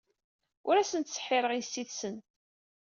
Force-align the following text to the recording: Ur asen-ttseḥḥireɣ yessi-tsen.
Ur 0.67 0.75
asen-ttseḥḥireɣ 0.77 1.51
yessi-tsen. 1.53 2.15